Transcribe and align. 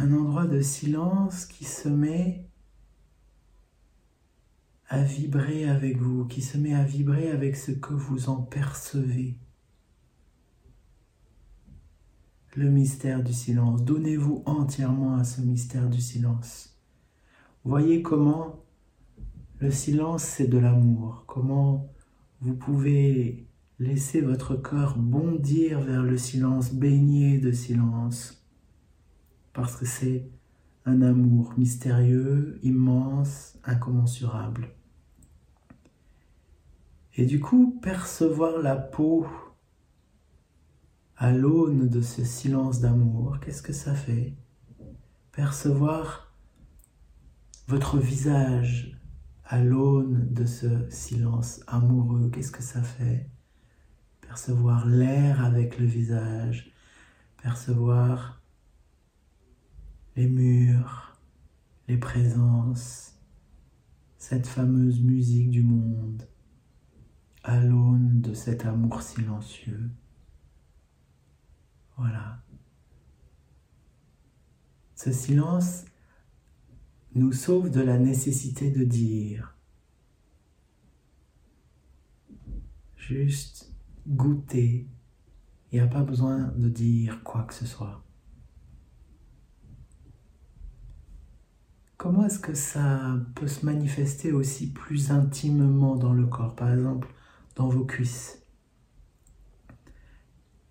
un 0.00 0.14
endroit 0.14 0.46
de 0.46 0.62
silence 0.62 1.44
qui 1.44 1.66
se 1.66 1.88
met 1.90 2.48
à 4.88 5.02
vibrer 5.02 5.68
avec 5.68 5.98
vous, 5.98 6.24
qui 6.24 6.40
se 6.40 6.56
met 6.56 6.72
à 6.72 6.84
vibrer 6.84 7.30
avec 7.30 7.54
ce 7.54 7.70
que 7.70 7.92
vous 7.92 8.30
en 8.30 8.36
percevez. 8.36 9.36
Le 12.56 12.70
mystère 12.70 13.22
du 13.22 13.34
silence. 13.34 13.84
Donnez-vous 13.84 14.42
entièrement 14.46 15.16
à 15.16 15.24
ce 15.24 15.42
mystère 15.42 15.90
du 15.90 16.00
silence. 16.00 16.80
Voyez 17.64 18.00
comment 18.00 18.64
le 19.58 19.70
silence, 19.70 20.24
c'est 20.24 20.48
de 20.48 20.56
l'amour. 20.56 21.24
Comment 21.26 21.92
vous 22.40 22.54
pouvez 22.54 23.46
laisser 23.78 24.22
votre 24.22 24.56
cœur 24.56 24.96
bondir 24.96 25.80
vers 25.80 26.02
le 26.02 26.16
silence, 26.16 26.72
baigné 26.72 27.38
de 27.38 27.52
silence. 27.52 28.39
Parce 29.52 29.76
que 29.76 29.86
c'est 29.86 30.28
un 30.84 31.02
amour 31.02 31.54
mystérieux, 31.56 32.58
immense, 32.62 33.58
incommensurable. 33.64 34.70
Et 37.16 37.26
du 37.26 37.40
coup, 37.40 37.78
percevoir 37.82 38.58
la 38.58 38.76
peau 38.76 39.26
à 41.16 41.32
l'aune 41.32 41.88
de 41.88 42.00
ce 42.00 42.24
silence 42.24 42.80
d'amour, 42.80 43.40
qu'est-ce 43.40 43.62
que 43.62 43.72
ça 43.72 43.94
fait? 43.94 44.34
Percevoir 45.32 46.34
votre 47.66 47.98
visage 47.98 48.98
à 49.44 49.62
l'aune 49.62 50.32
de 50.32 50.44
ce 50.44 50.88
silence 50.88 51.60
amoureux, 51.66 52.30
qu'est-ce 52.32 52.52
que 52.52 52.62
ça 52.62 52.82
fait? 52.82 53.28
Percevoir 54.20 54.86
l'air 54.86 55.44
avec 55.44 55.78
le 55.78 55.86
visage, 55.86 56.72
percevoir 57.42 58.39
les 60.20 60.28
murs, 60.28 61.18
les 61.88 61.96
présences, 61.96 63.18
cette 64.18 64.46
fameuse 64.46 65.00
musique 65.00 65.48
du 65.48 65.62
monde 65.62 66.28
à 67.42 67.58
l'aune 67.58 68.20
de 68.20 68.34
cet 68.34 68.66
amour 68.66 69.00
silencieux. 69.00 69.90
Voilà. 71.96 72.42
Ce 74.94 75.10
silence 75.10 75.86
nous 77.14 77.32
sauve 77.32 77.70
de 77.70 77.80
la 77.80 77.98
nécessité 77.98 78.70
de 78.70 78.84
dire. 78.84 79.56
Juste 82.96 83.72
goûter. 84.06 84.86
Il 85.72 85.76
n'y 85.76 85.80
a 85.80 85.86
pas 85.86 86.02
besoin 86.02 86.48
de 86.58 86.68
dire 86.68 87.22
quoi 87.24 87.44
que 87.44 87.54
ce 87.54 87.64
soit. 87.64 88.04
Comment 92.00 92.24
est-ce 92.24 92.38
que 92.38 92.54
ça 92.54 93.18
peut 93.34 93.46
se 93.46 93.66
manifester 93.66 94.32
aussi 94.32 94.72
plus 94.72 95.10
intimement 95.10 95.96
dans 95.96 96.14
le 96.14 96.24
corps 96.24 96.56
Par 96.56 96.72
exemple, 96.72 97.08
dans 97.56 97.68
vos 97.68 97.84
cuisses? 97.84 98.42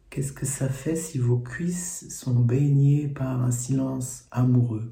Qu'est-ce 0.10 0.34
que 0.34 0.48
ça 0.48 0.70
fait 0.70 0.96
si 0.96 1.20
vos 1.20 1.38
cuisses 1.38 2.10
sont 2.10 2.34
baignées 2.34 3.08
par 3.08 3.44
un 3.44 3.52
silence 3.52 4.28
amoureux? 4.32 4.92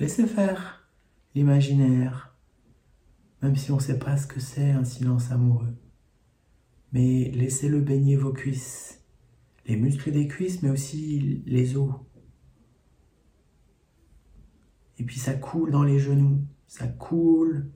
Laissez 0.00 0.26
faire 0.26 0.90
l'imaginaire, 1.36 2.36
même 3.40 3.54
si 3.54 3.70
on 3.70 3.76
ne 3.76 3.80
sait 3.80 4.00
pas 4.00 4.16
ce 4.16 4.26
que 4.26 4.40
c'est 4.40 4.72
un 4.72 4.84
silence 4.84 5.30
amoureux. 5.30 5.76
Mais 6.90 7.30
laissez-le 7.30 7.80
baigner 7.80 8.16
vos 8.16 8.32
cuisses, 8.32 9.04
les 9.66 9.76
muscles 9.76 10.10
des 10.10 10.26
cuisses, 10.26 10.64
mais 10.64 10.70
aussi 10.70 11.44
les 11.46 11.76
os. 11.76 11.94
Et 14.98 15.04
puis 15.04 15.18
ça 15.18 15.34
coule 15.34 15.70
dans 15.70 15.84
les 15.84 15.98
genoux, 15.98 16.44
ça 16.66 16.86
coule 16.88 17.70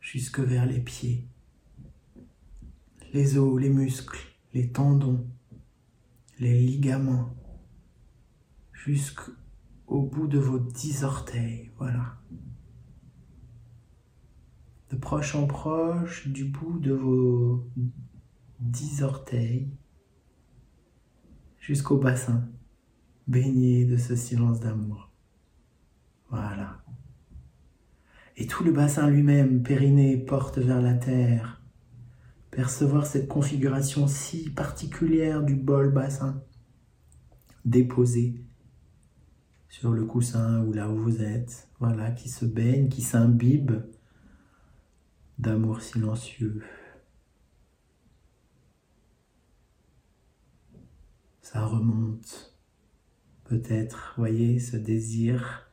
jusque 0.00 0.40
vers 0.40 0.66
les 0.66 0.80
pieds 0.80 1.28
les 3.12 3.38
os, 3.38 3.60
les 3.60 3.70
muscles, 3.70 4.18
les 4.54 4.70
tendons, 4.70 5.26
les 6.38 6.58
ligaments, 6.58 7.34
jusqu'au 8.72 10.02
bout 10.02 10.26
de 10.26 10.38
vos 10.38 10.58
dix 10.58 11.04
orteils. 11.04 11.70
Voilà. 11.78 12.18
De 14.90 14.96
proche 14.96 15.34
en 15.34 15.46
proche, 15.46 16.28
du 16.28 16.44
bout 16.44 16.78
de 16.78 16.92
vos 16.92 17.66
dix 18.60 19.02
orteils, 19.02 19.70
jusqu'au 21.58 21.98
bassin, 21.98 22.48
baigné 23.28 23.84
de 23.84 23.96
ce 23.96 24.16
silence 24.16 24.60
d'amour. 24.60 25.10
Voilà. 26.30 26.82
Et 28.36 28.46
tout 28.46 28.64
le 28.64 28.72
bassin 28.72 29.08
lui-même, 29.08 29.62
périnée, 29.62 30.16
porte 30.16 30.58
vers 30.58 30.80
la 30.80 30.94
terre, 30.94 31.62
percevoir 32.50 33.06
cette 33.06 33.28
configuration 33.28 34.06
si 34.06 34.50
particulière 34.50 35.42
du 35.42 35.54
bol 35.54 35.92
bassin 35.92 36.42
déposé 37.64 38.42
sur 39.68 39.92
le 39.92 40.04
coussin 40.04 40.64
ou 40.64 40.72
là 40.72 40.88
où 40.88 40.96
vous 40.96 41.22
êtes, 41.22 41.68
voilà, 41.78 42.10
qui 42.10 42.28
se 42.28 42.44
baigne, 42.44 42.88
qui 42.88 43.02
s'imbibe 43.02 43.72
d'amour 45.38 45.82
silencieux. 45.82 46.62
Ça 51.42 51.64
remonte, 51.64 52.47
peut-être, 53.48 54.14
voyez, 54.16 54.60
ce 54.60 54.76
désir, 54.76 55.70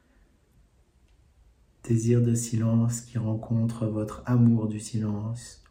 désir 1.84 2.22
de 2.22 2.34
silence 2.34 3.02
qui 3.02 3.18
rencontre 3.18 3.86
votre 3.86 4.24
amour 4.26 4.68
du 4.68 4.80
silence 4.80 5.66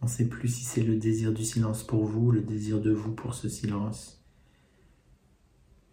on 0.00 0.06
ne 0.06 0.10
sait 0.10 0.28
plus 0.28 0.48
si 0.48 0.64
c'est 0.64 0.82
le 0.82 0.96
désir 0.96 1.32
du 1.32 1.44
silence 1.44 1.82
pour 1.82 2.04
vous, 2.04 2.30
le 2.30 2.42
désir 2.42 2.80
de 2.80 2.90
vous 2.90 3.12
pour 3.12 3.34
ce 3.34 3.48
silence. 3.48 4.22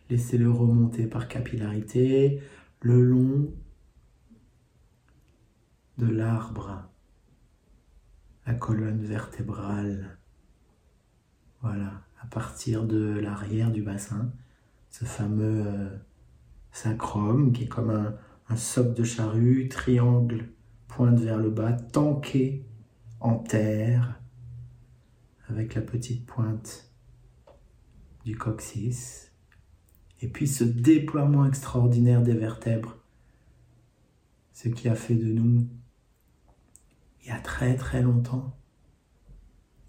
Laissez-le 0.09 0.51
remonter 0.51 1.07
par 1.07 1.27
capillarité 1.27 2.41
le 2.81 3.01
long 3.01 3.51
de 5.97 6.05
l'arbre, 6.05 6.89
la 8.45 8.53
colonne 8.53 9.03
vertébrale. 9.03 10.17
Voilà, 11.61 12.03
à 12.21 12.27
partir 12.27 12.83
de 12.83 13.17
l'arrière 13.19 13.71
du 13.71 13.81
bassin, 13.81 14.33
ce 14.93 15.05
fameux 15.05 15.65
euh, 15.65 15.89
sacrum 16.71 17.51
qui 17.51 17.63
est 17.63 17.67
comme 17.67 17.89
un, 17.89 18.15
un 18.47 18.55
socle 18.55 18.93
de 18.93 19.03
charrue, 19.03 19.67
triangle, 19.67 20.49
pointe 20.87 21.19
vers 21.19 21.39
le 21.39 21.49
bas, 21.49 21.73
tanké 21.73 22.63
en 23.19 23.37
terre 23.39 24.21
avec 25.49 25.73
la 25.73 25.81
petite 25.81 26.27
pointe 26.27 26.91
du 28.23 28.37
coccyx 28.37 29.31
et 30.21 30.27
puis 30.27 30.47
ce 30.47 30.63
déploiement 30.63 31.47
extraordinaire 31.47 32.21
des 32.21 32.35
vertèbres, 32.35 32.99
ce 34.53 34.69
qui 34.69 34.87
a 34.89 34.95
fait 34.95 35.15
de 35.15 35.33
nous, 35.33 35.67
il 37.23 37.29
y 37.29 37.31
a 37.31 37.39
très 37.39 37.75
très 37.75 38.03
longtemps, 38.03 38.55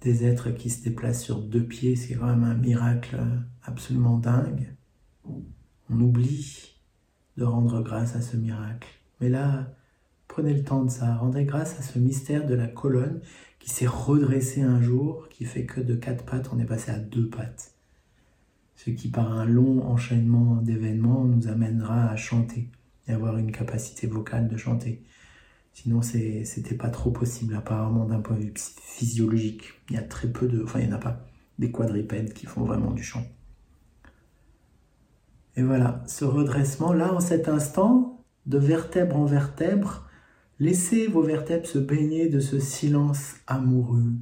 des 0.00 0.24
êtres 0.24 0.50
qui 0.50 0.70
se 0.70 0.82
déplacent 0.82 1.22
sur 1.22 1.42
deux 1.42 1.64
pieds, 1.64 1.94
c'est 1.94 2.14
quand 2.14 2.26
même 2.26 2.44
un 2.44 2.54
miracle 2.54 3.20
absolument 3.64 4.16
dingue. 4.16 4.74
On 5.26 6.00
oublie 6.00 6.74
de 7.36 7.44
rendre 7.44 7.82
grâce 7.82 8.16
à 8.16 8.20
ce 8.20 8.36
miracle. 8.36 8.88
Mais 9.20 9.28
là, 9.28 9.74
Prenez 10.34 10.54
le 10.54 10.64
temps 10.64 10.82
de 10.82 10.90
ça. 10.90 11.14
Rendez 11.14 11.44
grâce 11.44 11.78
à 11.78 11.82
ce 11.82 11.98
mystère 11.98 12.44
de 12.44 12.54
la 12.54 12.66
colonne 12.66 13.20
qui 13.60 13.70
s'est 13.70 13.86
redressée 13.86 14.62
un 14.62 14.82
jour, 14.82 15.28
qui 15.28 15.44
fait 15.44 15.64
que 15.64 15.80
de 15.80 15.94
quatre 15.94 16.24
pattes, 16.24 16.50
on 16.52 16.58
est 16.58 16.64
passé 16.64 16.90
à 16.90 16.98
deux 16.98 17.28
pattes. 17.28 17.74
Ce 18.74 18.90
qui, 18.90 19.08
par 19.08 19.32
un 19.32 19.44
long 19.44 19.84
enchaînement 19.84 20.56
d'événements, 20.56 21.24
nous 21.24 21.46
amènera 21.46 22.08
à 22.08 22.16
chanter 22.16 22.68
et 23.06 23.12
avoir 23.12 23.38
une 23.38 23.52
capacité 23.52 24.08
vocale 24.08 24.48
de 24.48 24.56
chanter. 24.56 25.04
Sinon, 25.72 26.02
c'était 26.02 26.74
pas 26.74 26.88
trop 26.88 27.12
possible, 27.12 27.54
apparemment, 27.54 28.04
d'un 28.04 28.20
point 28.20 28.36
de 28.36 28.42
vue 28.42 28.54
physiologique. 28.56 29.74
Il 29.90 29.94
y 29.94 29.98
a 29.98 30.02
très 30.02 30.28
peu 30.28 30.48
de. 30.48 30.64
Enfin, 30.64 30.80
n'y 30.80 30.88
en 30.88 30.96
a 30.96 30.98
pas 30.98 31.24
des 31.60 31.70
quadripèdes 31.70 32.32
qui 32.32 32.46
font 32.46 32.64
vraiment 32.64 32.90
du 32.90 33.04
chant. 33.04 33.24
Et 35.56 35.62
voilà, 35.62 36.02
ce 36.06 36.24
redressement, 36.24 36.92
là, 36.92 37.12
en 37.14 37.20
cet 37.20 37.48
instant, 37.48 38.24
de 38.46 38.58
vertèbre 38.58 39.16
en 39.16 39.24
vertèbre, 39.24 40.04
Laissez 40.60 41.08
vos 41.08 41.22
vertèbres 41.22 41.66
se 41.66 41.78
baigner 41.78 42.28
de 42.28 42.38
ce 42.38 42.60
silence 42.60 43.34
amoureux, 43.48 44.12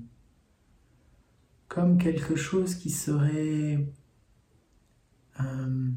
comme 1.69 1.99
quelque 1.99 2.37
chose 2.37 2.75
qui 2.75 2.88
serait 2.88 3.87
euh, 5.40 5.90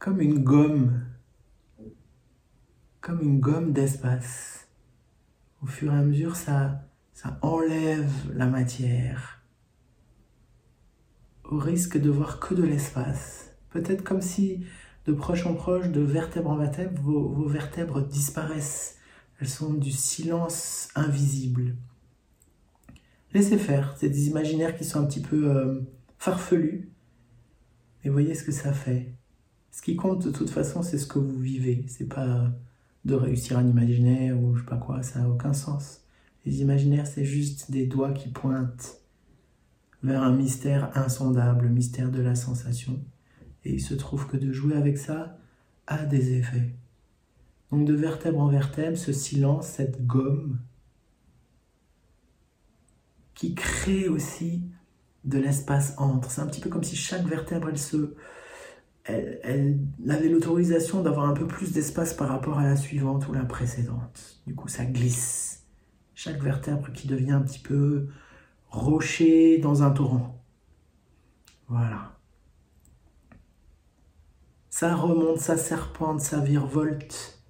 comme 0.00 0.20
une 0.20 0.42
gomme, 0.42 1.06
comme 3.00 3.22
une 3.22 3.38
gomme 3.38 3.72
d'espace. 3.72 4.68
Au 5.62 5.66
fur 5.66 5.92
et 5.92 5.96
à 5.96 6.02
mesure, 6.02 6.34
ça, 6.34 6.82
ça 7.12 7.38
enlève 7.42 8.10
la 8.34 8.46
matière, 8.46 9.44
au 11.44 11.58
risque 11.58 11.98
de 11.98 12.10
voir 12.10 12.40
que 12.40 12.52
de 12.52 12.64
l'espace. 12.64 13.47
Peut-être 13.70 14.04
comme 14.04 14.22
si 14.22 14.64
de 15.06 15.12
proche 15.12 15.46
en 15.46 15.54
proche, 15.54 15.88
de 15.88 16.00
vertèbre 16.00 16.50
en 16.50 16.56
vertèbre, 16.56 17.00
vos, 17.00 17.48
vertèbres 17.48 18.02
disparaissent. 18.02 18.96
Elles 19.40 19.48
sont 19.48 19.72
du 19.72 19.90
silence 19.90 20.88
invisible. 20.94 21.76
Laissez 23.32 23.58
faire, 23.58 23.94
c'est 23.98 24.08
des 24.08 24.28
imaginaires 24.28 24.76
qui 24.76 24.84
sont 24.84 25.00
un 25.00 25.06
petit 25.06 25.20
peu 25.20 25.50
euh, 25.50 25.80
farfelus. 26.18 26.90
Mais 28.02 28.10
voyez 28.10 28.34
ce 28.34 28.44
que 28.44 28.52
ça 28.52 28.72
fait. 28.72 29.14
Ce 29.70 29.82
qui 29.82 29.96
compte 29.96 30.26
de 30.26 30.30
toute 30.30 30.50
façon, 30.50 30.82
c'est 30.82 30.98
ce 30.98 31.06
que 31.06 31.18
vous 31.18 31.38
vivez. 31.38 31.84
C'est 31.88 32.08
pas 32.08 32.50
de 33.04 33.14
réussir 33.14 33.58
un 33.58 33.66
imaginaire 33.66 34.40
ou 34.40 34.56
je 34.56 34.60
sais 34.60 34.66
pas 34.66 34.76
quoi, 34.76 35.02
ça 35.02 35.20
n'a 35.20 35.28
aucun 35.28 35.52
sens. 35.52 36.02
Les 36.44 36.60
imaginaires, 36.60 37.06
c'est 37.06 37.24
juste 37.24 37.70
des 37.70 37.86
doigts 37.86 38.12
qui 38.12 38.28
pointent 38.28 39.00
vers 40.02 40.22
un 40.22 40.34
mystère 40.34 40.90
insondable, 40.96 41.66
le 41.66 41.70
mystère 41.70 42.10
de 42.10 42.20
la 42.20 42.34
sensation. 42.34 43.00
Et 43.68 43.74
il 43.74 43.80
se 43.82 43.92
trouve 43.92 44.26
que 44.26 44.38
de 44.38 44.50
jouer 44.50 44.74
avec 44.74 44.96
ça 44.96 45.36
a 45.86 46.06
des 46.06 46.32
effets. 46.32 46.74
Donc 47.70 47.84
de 47.84 47.92
vertèbre 47.92 48.40
en 48.40 48.48
vertèbre, 48.48 48.96
ce 48.96 49.12
silence, 49.12 49.66
cette 49.66 50.06
gomme, 50.06 50.58
qui 53.34 53.54
crée 53.54 54.08
aussi 54.08 54.62
de 55.24 55.38
l'espace 55.38 55.94
entre. 55.98 56.30
C'est 56.30 56.40
un 56.40 56.46
petit 56.46 56.62
peu 56.62 56.70
comme 56.70 56.82
si 56.82 56.96
chaque 56.96 57.26
vertèbre, 57.26 57.68
elle 57.68 57.78
se, 57.78 58.14
elle, 59.04 59.80
avait 60.08 60.30
l'autorisation 60.30 61.02
d'avoir 61.02 61.28
un 61.28 61.34
peu 61.34 61.46
plus 61.46 61.72
d'espace 61.72 62.14
par 62.14 62.28
rapport 62.28 62.58
à 62.58 62.64
la 62.64 62.76
suivante 62.76 63.28
ou 63.28 63.34
la 63.34 63.44
précédente. 63.44 64.40
Du 64.46 64.54
coup, 64.54 64.68
ça 64.68 64.86
glisse. 64.86 65.66
Chaque 66.14 66.42
vertèbre 66.42 66.90
qui 66.92 67.06
devient 67.06 67.32
un 67.32 67.42
petit 67.42 67.60
peu 67.60 68.08
rocher 68.70 69.58
dans 69.58 69.82
un 69.82 69.90
torrent. 69.90 70.42
Voilà. 71.68 72.17
Ça 74.78 74.94
remonte, 74.94 75.40
ça 75.40 75.56
serpente, 75.56 76.20
ça 76.20 76.38
virevolte. 76.38 77.42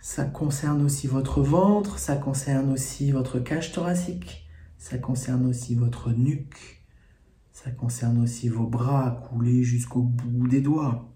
Ça 0.00 0.26
concerne 0.26 0.84
aussi 0.84 1.06
votre 1.06 1.40
ventre, 1.40 1.98
ça 1.98 2.16
concerne 2.16 2.70
aussi 2.70 3.10
votre 3.10 3.38
cage 3.38 3.72
thoracique, 3.72 4.46
ça 4.76 4.98
concerne 4.98 5.46
aussi 5.46 5.74
votre 5.74 6.10
nuque, 6.10 6.84
ça 7.52 7.70
concerne 7.70 8.20
aussi 8.20 8.50
vos 8.50 8.66
bras 8.66 9.22
coulés 9.30 9.62
jusqu'au 9.62 10.02
bout 10.02 10.46
des 10.46 10.60
doigts, 10.60 11.10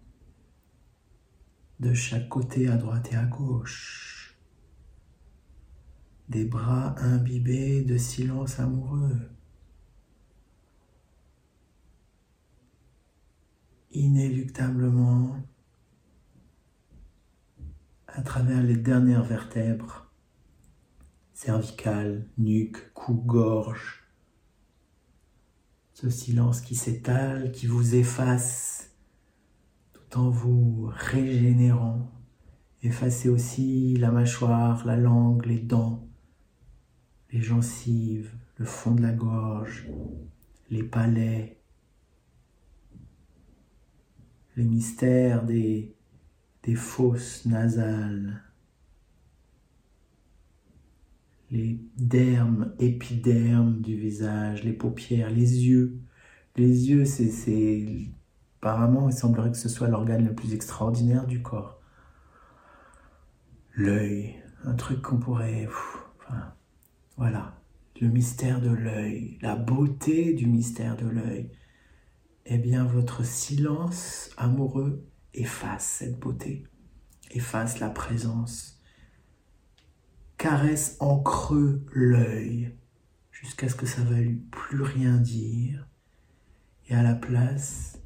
de 1.78 1.92
chaque 1.92 2.30
côté 2.30 2.66
à 2.66 2.78
droite 2.78 3.12
et 3.12 3.16
à 3.16 3.26
gauche. 3.26 4.38
Des 6.30 6.46
bras 6.46 6.94
imbibés 6.98 7.82
de 7.82 7.98
silence 7.98 8.58
amoureux. 8.58 9.20
Inéluctablement 13.96 15.36
à 18.06 18.22
travers 18.22 18.62
les 18.62 18.76
dernières 18.76 19.24
vertèbres, 19.24 20.10
cervicales, 21.32 22.26
nuque, 22.38 22.92
cou, 22.94 23.14
gorge. 23.14 24.04
Ce 25.92 26.10
silence 26.10 26.60
qui 26.60 26.74
s'étale, 26.74 27.52
qui 27.52 27.66
vous 27.66 27.94
efface, 27.94 28.94
tout 29.92 30.18
en 30.18 30.30
vous 30.30 30.90
régénérant. 30.92 32.10
Effacez 32.82 33.28
aussi 33.28 33.96
la 33.96 34.10
mâchoire, 34.10 34.86
la 34.86 34.96
langue, 34.96 35.46
les 35.46 35.58
dents, 35.58 36.06
les 37.32 37.40
gencives, 37.40 38.32
le 38.56 38.64
fond 38.64 38.92
de 38.92 39.02
la 39.02 39.12
gorge, 39.12 39.88
les 40.70 40.82
palais, 40.82 41.55
les 44.56 44.64
mystères 44.64 45.44
des, 45.44 45.92
fosses 46.74 47.46
nasales, 47.46 48.42
les 51.52 51.78
dermes, 51.96 52.72
épidermes 52.80 53.80
du 53.80 53.96
visage, 53.96 54.64
les 54.64 54.72
paupières, 54.72 55.30
les 55.30 55.66
yeux. 55.66 56.00
Les 56.56 56.90
yeux, 56.90 57.04
c'est... 57.04 58.10
Apparemment, 58.60 59.08
il 59.08 59.12
semblerait 59.12 59.52
que 59.52 59.56
ce 59.56 59.68
soit 59.68 59.86
l'organe 59.86 60.26
le 60.26 60.34
plus 60.34 60.54
extraordinaire 60.54 61.26
du 61.26 61.40
corps. 61.40 61.80
L'œil, 63.74 64.34
un 64.64 64.74
truc 64.74 65.02
qu'on 65.02 65.18
pourrait... 65.18 65.68
voilà, 67.16 67.60
le 68.00 68.08
mystère 68.08 68.60
de 68.60 68.70
l'œil, 68.70 69.38
la 69.40 69.54
beauté 69.54 70.32
du 70.34 70.46
mystère 70.46 70.96
de 70.96 71.06
l'œil 71.06 71.50
eh 72.46 72.58
bien 72.58 72.84
votre 72.84 73.24
silence 73.24 74.30
amoureux 74.36 75.04
efface 75.34 75.84
cette 75.84 76.18
beauté, 76.18 76.64
efface 77.30 77.80
la 77.80 77.90
présence, 77.90 78.80
caresse 80.38 80.96
en 81.00 81.18
creux 81.18 81.84
l'œil 81.92 82.74
jusqu'à 83.30 83.68
ce 83.68 83.74
que 83.74 83.86
ça 83.86 84.02
ne 84.02 84.10
veuille 84.10 84.34
plus 84.50 84.82
rien 84.82 85.16
dire. 85.16 85.88
Et 86.88 86.94
à 86.94 87.02
la 87.02 87.14
place, 87.14 87.98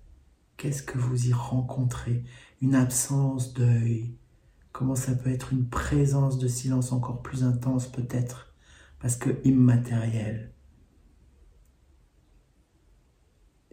qu'est-ce 0.57 0.83
que 0.83 0.99
vous 0.99 1.29
y 1.29 1.33
rencontrez? 1.33 2.25
Une 2.63 2.75
absence 2.75 3.53
d'œil? 3.53 4.17
Comment 4.73 4.95
ça 4.95 5.15
peut 5.15 5.31
être 5.31 5.53
une 5.53 5.69
présence 5.69 6.39
de 6.39 6.49
silence 6.49 6.93
encore 6.93 7.23
plus 7.23 7.45
intense 7.45 7.87
peut-être 7.87 8.51
parce 9.01 9.17
que 9.17 9.31
immatérielle. 9.45 10.53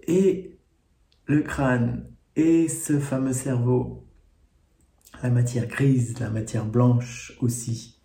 Et 0.08 0.57
le 1.28 1.42
crâne 1.42 2.06
et 2.38 2.70
ce 2.70 3.00
fameux 3.00 3.34
cerveau, 3.34 4.06
la 5.22 5.30
matière 5.30 5.68
grise, 5.68 6.18
la 6.20 6.30
matière 6.30 6.66
blanche 6.66 7.34
aussi. 7.42 8.00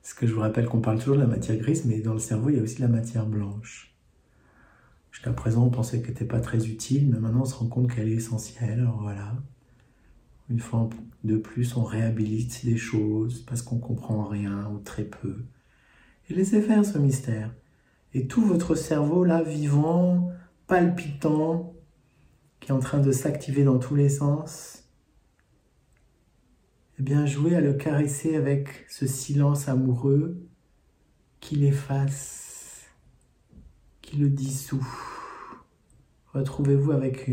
Parce 0.00 0.14
que 0.14 0.26
je 0.26 0.32
vous 0.32 0.40
rappelle 0.40 0.66
qu'on 0.66 0.80
parle 0.80 0.98
toujours 0.98 1.16
de 1.16 1.20
la 1.20 1.26
matière 1.26 1.58
grise, 1.58 1.84
mais 1.84 2.00
dans 2.00 2.14
le 2.14 2.18
cerveau, 2.18 2.48
il 2.48 2.56
y 2.56 2.58
a 2.58 2.62
aussi 2.62 2.80
la 2.80 2.88
matière 2.88 3.26
blanche. 3.26 3.94
Jusqu'à 5.10 5.32
présent, 5.32 5.66
on 5.66 5.70
pensait 5.70 6.00
qu'elle 6.00 6.10
n'était 6.10 6.24
pas 6.24 6.40
très 6.40 6.66
utile, 6.66 7.10
mais 7.10 7.18
maintenant, 7.18 7.42
on 7.42 7.46
se 7.46 7.54
rend 7.54 7.66
compte 7.66 7.92
qu'elle 7.92 8.08
est 8.08 8.12
essentielle. 8.12 8.80
Alors 8.80 9.02
voilà. 9.02 9.34
Une 10.48 10.60
fois 10.60 10.88
de 11.24 11.36
plus, 11.36 11.76
on 11.76 11.84
réhabilite 11.84 12.64
des 12.64 12.76
choses 12.76 13.42
parce 13.42 13.60
qu'on 13.62 13.78
comprend 13.78 14.24
rien 14.24 14.70
ou 14.72 14.78
très 14.78 15.04
peu. 15.04 15.44
Et 16.30 16.34
laissez 16.34 16.62
faire 16.62 16.84
ce 16.84 16.98
mystère. 16.98 17.52
Et 18.14 18.26
tout 18.26 18.42
votre 18.42 18.76
cerveau 18.76 19.24
là, 19.24 19.42
vivant, 19.42 20.30
palpitant, 20.68 21.75
qui 22.66 22.72
est 22.72 22.74
en 22.74 22.80
train 22.80 22.98
de 22.98 23.12
s'activer 23.12 23.62
dans 23.62 23.78
tous 23.78 23.94
les 23.94 24.08
sens, 24.08 24.88
eh 26.98 27.02
bien 27.04 27.24
jouez 27.24 27.54
à 27.54 27.60
le 27.60 27.74
caresser 27.74 28.34
avec 28.34 28.86
ce 28.88 29.06
silence 29.06 29.68
amoureux 29.68 30.44
qui 31.38 31.54
l'efface, 31.54 32.86
qui 34.02 34.16
le 34.16 34.28
dissout. 34.28 34.84
Retrouvez-vous 36.34 36.90
avec 36.90 37.30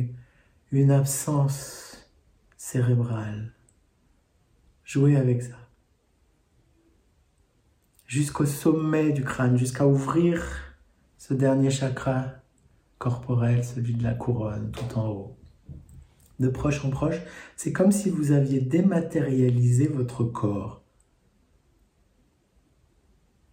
une 0.72 0.92
absence 0.92 2.12
cérébrale. 2.56 3.56
Jouez 4.84 5.16
avec 5.16 5.42
ça. 5.42 5.58
Jusqu'au 8.06 8.46
sommet 8.46 9.12
du 9.12 9.24
crâne, 9.24 9.58
jusqu'à 9.58 9.88
ouvrir 9.88 10.46
ce 11.18 11.34
dernier 11.34 11.72
chakra 11.72 12.43
corporel, 12.98 13.64
celui 13.64 13.94
de 13.94 14.04
la 14.04 14.14
couronne, 14.14 14.72
tout 14.72 14.98
en 14.98 15.10
haut. 15.10 15.38
De 16.40 16.48
proche 16.48 16.84
en 16.84 16.90
proche, 16.90 17.20
c'est 17.56 17.72
comme 17.72 17.92
si 17.92 18.10
vous 18.10 18.32
aviez 18.32 18.60
dématérialisé 18.60 19.88
votre 19.88 20.24
corps. 20.24 20.84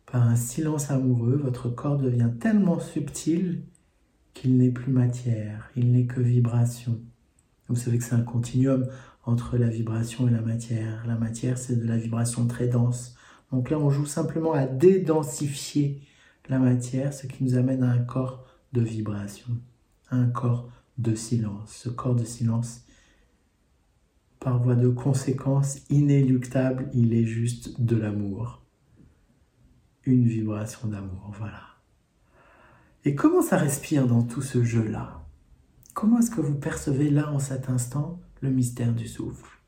Par 0.06 0.26
un 0.26 0.36
silence 0.36 0.90
amoureux, 0.90 1.36
votre 1.36 1.68
corps 1.68 1.98
devient 1.98 2.30
tellement 2.40 2.80
subtil 2.80 3.62
qu'il 4.34 4.56
n'est 4.56 4.70
plus 4.70 4.92
matière, 4.92 5.70
il 5.76 5.92
n'est 5.92 6.06
que 6.06 6.20
vibration. 6.20 7.00
Vous 7.68 7.76
savez 7.76 7.98
que 7.98 8.04
c'est 8.04 8.14
un 8.14 8.22
continuum 8.22 8.88
entre 9.24 9.56
la 9.56 9.68
vibration 9.68 10.26
et 10.26 10.32
la 10.32 10.40
matière. 10.40 11.04
La 11.06 11.14
matière, 11.14 11.58
c'est 11.58 11.76
de 11.76 11.86
la 11.86 11.96
vibration 11.96 12.46
très 12.46 12.66
dense. 12.66 13.14
Donc 13.52 13.70
là, 13.70 13.78
on 13.78 13.90
joue 13.90 14.06
simplement 14.06 14.52
à 14.52 14.66
dédensifier 14.66 16.02
la 16.48 16.58
matière, 16.58 17.14
ce 17.14 17.26
qui 17.26 17.44
nous 17.44 17.54
amène 17.54 17.82
à 17.82 17.90
un 17.90 17.98
corps 17.98 18.44
de 18.72 18.80
vibration, 18.80 19.58
un 20.10 20.26
corps 20.26 20.70
de 20.98 21.14
silence. 21.14 21.72
Ce 21.72 21.88
corps 21.88 22.14
de 22.14 22.24
silence, 22.24 22.84
par 24.38 24.62
voie 24.62 24.76
de 24.76 24.88
conséquence 24.88 25.80
inéluctable, 25.90 26.90
il 26.94 27.12
est 27.12 27.26
juste 27.26 27.80
de 27.80 27.96
l'amour. 27.96 28.62
Une 30.04 30.26
vibration 30.26 30.88
d'amour, 30.88 31.30
voilà. 31.36 31.76
Et 33.04 33.14
comment 33.14 33.42
ça 33.42 33.56
respire 33.56 34.06
dans 34.06 34.22
tout 34.22 34.42
ce 34.42 34.62
jeu-là? 34.62 35.26
Comment 35.94 36.18
est-ce 36.18 36.30
que 36.30 36.40
vous 36.40 36.58
percevez 36.58 37.10
là, 37.10 37.30
en 37.30 37.38
cet 37.38 37.68
instant, 37.68 38.20
le 38.40 38.50
mystère 38.50 38.94
du 38.94 39.08
souffle? 39.08 39.58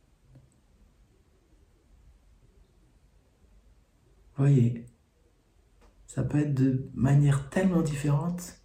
Voyez, 4.36 4.86
ça 6.06 6.22
peut 6.22 6.38
être 6.38 6.54
de 6.54 6.90
manière 6.94 7.50
tellement 7.50 7.82
différente 7.82 8.61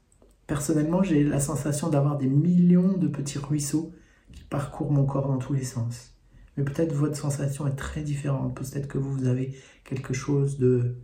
Personnellement, 0.48 1.04
j'ai 1.04 1.24
la 1.24 1.42
sensation 1.42 1.90
d'avoir 1.90 2.18
des 2.18 2.28
millions 2.28 2.98
de 2.98 3.08
petits 3.08 3.38
ruisseaux 3.38 3.94
qui 4.32 4.44
parcourent 4.46 4.92
mon 4.92 5.06
corps 5.06 5.28
dans 5.28 5.38
tous 5.38 5.54
les 5.54 5.66
sens. 5.66 6.18
Mais 6.56 6.64
peut-être 6.64 6.94
votre 6.94 7.18
sensation 7.18 7.68
est 7.68 7.76
très 7.76 8.02
différente. 8.02 8.56
Peut-être 8.56 8.88
que 8.88 8.98
vous 8.98 9.28
avez 9.28 9.56
quelque 9.84 10.14
chose 10.14 10.58
de 10.58 10.98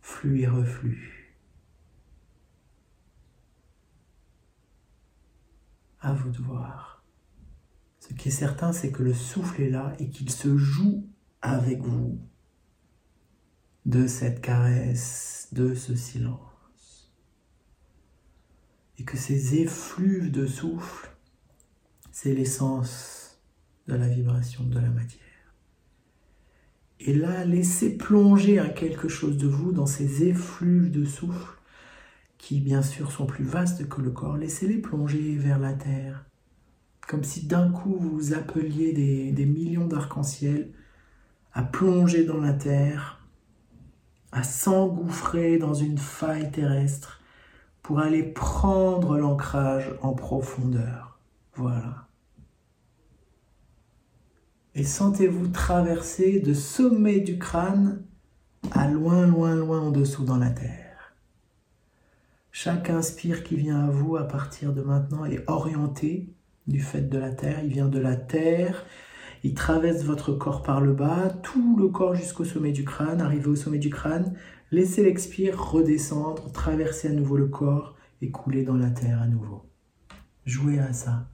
flux 0.00 0.40
et 0.40 0.48
reflux. 0.48 1.36
À 6.00 6.12
vous 6.12 6.30
de 6.30 6.38
voir. 6.38 7.04
Ce 8.00 8.14
qui 8.14 8.28
est 8.28 8.32
certain, 8.32 8.72
c'est 8.72 8.92
que 8.92 9.02
le 9.02 9.14
souffle 9.14 9.62
est 9.62 9.70
là 9.70 9.94
et 9.98 10.08
qu'il 10.10 10.30
se 10.30 10.56
joue 10.56 11.08
avec 11.40 11.80
vous 11.80 12.20
de 13.84 14.06
cette 14.06 14.40
caresse, 14.40 15.48
de 15.52 15.74
ce 15.74 15.94
silence. 15.94 16.45
Et 18.98 19.04
que 19.04 19.16
ces 19.16 19.56
effluves 19.60 20.30
de 20.30 20.46
souffle, 20.46 21.10
c'est 22.12 22.32
l'essence 22.32 23.38
de 23.86 23.94
la 23.94 24.08
vibration 24.08 24.64
de 24.64 24.78
la 24.78 24.88
matière. 24.88 25.20
Et 26.98 27.12
là, 27.12 27.44
laissez 27.44 27.96
plonger 27.96 28.58
à 28.58 28.68
quelque 28.68 29.08
chose 29.08 29.36
de 29.36 29.46
vous 29.46 29.72
dans 29.72 29.86
ces 29.86 30.24
effluves 30.24 30.90
de 30.90 31.04
souffle 31.04 31.56
qui, 32.38 32.60
bien 32.60 32.82
sûr, 32.82 33.12
sont 33.12 33.26
plus 33.26 33.44
vastes 33.44 33.88
que 33.88 34.00
le 34.00 34.10
corps. 34.10 34.36
Laissez-les 34.36 34.78
plonger 34.78 35.36
vers 35.36 35.58
la 35.58 35.74
terre, 35.74 36.24
comme 37.06 37.24
si 37.24 37.46
d'un 37.46 37.70
coup 37.70 37.96
vous 37.98 38.34
appeliez 38.34 38.92
des, 38.92 39.46
millions 39.46 39.86
d'arcs-en-ciel 39.86 40.70
à 41.52 41.62
plonger 41.62 42.24
dans 42.24 42.40
la 42.40 42.52
terre, 42.52 43.24
à 44.32 44.42
s'engouffrer 44.42 45.58
dans 45.58 45.74
une 45.74 45.98
faille 45.98 46.50
terrestre 46.50 47.20
pour 47.86 48.00
aller 48.00 48.24
prendre 48.24 49.16
l'ancrage 49.16 49.94
en 50.02 50.12
profondeur. 50.12 51.20
Voilà 51.54 52.06
et 54.76 54.84
sentez-vous 54.84 55.48
traverser 55.48 56.38
de 56.38 56.52
sommet 56.52 57.20
du 57.20 57.38
crâne 57.38 58.02
à 58.72 58.88
loin, 58.88 59.26
loin, 59.26 59.54
loin 59.56 59.80
en 59.80 59.90
dessous 59.90 60.24
dans 60.24 60.36
la 60.36 60.50
terre. 60.50 61.14
Chaque 62.52 62.90
inspire 62.90 63.42
qui 63.42 63.56
vient 63.56 63.86
à 63.86 63.90
vous 63.90 64.16
à 64.16 64.28
partir 64.28 64.74
de 64.74 64.82
maintenant 64.82 65.24
est 65.24 65.42
orienté 65.46 66.28
du 66.66 66.80
fait 66.80 67.08
de 67.08 67.18
la 67.18 67.30
terre. 67.30 67.60
Il 67.64 67.70
vient 67.70 67.88
de 67.88 67.98
la 67.98 68.16
terre, 68.16 68.84
il 69.44 69.54
traverse 69.54 70.02
votre 70.02 70.32
corps 70.32 70.62
par 70.62 70.82
le 70.82 70.92
bas, 70.92 71.30
tout 71.42 71.78
le 71.78 71.88
corps 71.88 72.14
jusqu'au 72.14 72.44
sommet 72.44 72.72
du 72.72 72.84
crâne. 72.84 73.22
Arrivé 73.22 73.46
au 73.46 73.56
sommet 73.56 73.78
du 73.78 73.88
crâne, 73.88 74.34
laissez 74.70 75.02
l'expire 75.02 75.70
redescendre, 75.70 76.50
traverser 76.52 77.08
à 77.08 77.12
nouveau 77.12 77.36
le 77.36 77.48
corps 77.48 77.94
et 78.22 78.30
couler 78.30 78.62
dans 78.62 78.76
la 78.76 78.90
terre 78.90 79.22
à 79.22 79.26
nouveau. 79.26 79.64
Jouez 80.44 80.78
à 80.78 80.92
ça 80.92 81.28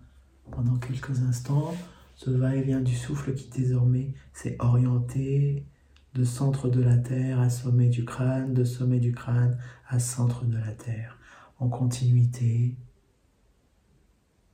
pendant 0.51 0.77
quelques 0.77 1.23
instants 1.23 1.75
ce 2.17 2.31
va-et-vient 2.31 2.81
du 2.81 2.95
souffle 2.95 3.35
qui 3.35 3.49
désormais 3.49 4.15
s'est 4.33 4.57
orienté 4.61 5.67
de 6.15 6.25
centre 6.25 6.69
de 6.69 6.83
la 6.83 6.97
terre 6.97 7.41
à 7.41 7.49
sommet 7.49 7.89
du 7.89 8.05
crâne, 8.05 8.55
de 8.55 8.65
sommet 8.65 9.01
du 9.01 9.13
crâne 9.13 9.59
à 9.89 9.99
centre 9.99 10.45
de 10.45 10.57
la 10.57 10.73
terre, 10.73 11.19
en 11.59 11.69
continuité, 11.69 12.77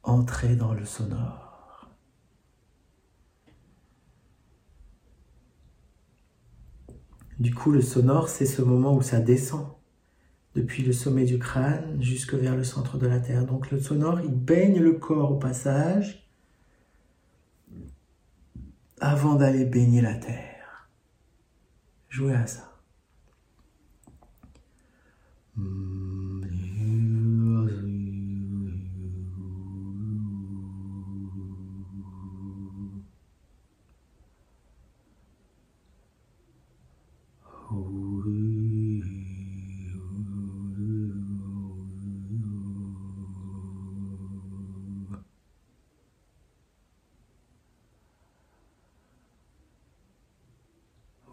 entrer 0.03 0.57
dans 0.57 0.73
le 0.73 0.85
sonore. 0.85 1.48
Du 7.39 7.55
coup, 7.55 7.71
le 7.71 7.83
sonore, 7.83 8.29
c'est 8.29 8.47
ce 8.47 8.63
moment 8.63 8.95
où 8.95 9.03
ça 9.03 9.21
descend 9.21 9.69
depuis 10.55 10.83
le 10.83 10.93
sommet 10.93 11.25
du 11.25 11.39
crâne 11.39 12.03
jusque 12.03 12.35
vers 12.35 12.57
le 12.57 12.65
centre 12.65 12.99
de 12.99 13.07
la 13.07 13.21
terre. 13.21 13.47
Donc 13.47 13.71
le 13.71 13.79
sonore, 13.79 14.21
il 14.21 14.35
baigne 14.35 14.81
le 14.81 14.95
corps 14.95 15.33
au 15.33 15.37
passage 15.37 16.29
avant 19.01 19.37
d'aller 19.37 19.65
baigner 19.65 20.01
la 20.01 20.15
terre. 20.15 20.91
Jouez 22.09 22.35
à 22.35 22.47
ça. 22.47 22.65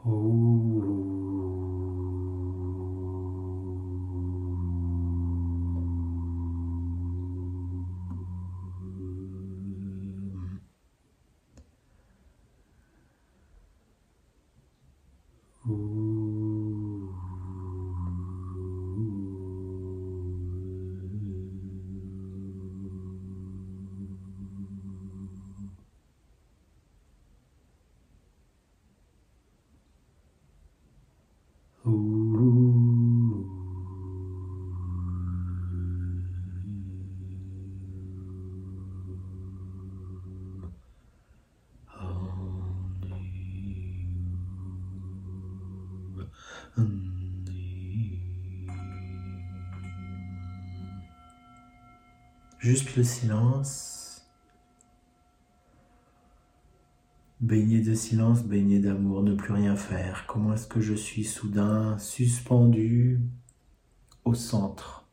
Oh. 0.08 0.35
Juste 52.66 52.96
le 52.96 53.04
silence. 53.04 54.26
Baigné 57.40 57.80
de 57.82 57.94
silence, 57.94 58.44
baigné 58.44 58.80
d'amour, 58.80 59.22
ne 59.22 59.36
plus 59.36 59.54
rien 59.54 59.76
faire. 59.76 60.26
Comment 60.26 60.56
est-ce 60.56 60.66
que 60.66 60.82
je 60.82 60.96
suis 60.96 61.26
soudain 61.26 61.96
suspendu 62.00 63.20
au 64.24 64.34
centre, 64.34 65.08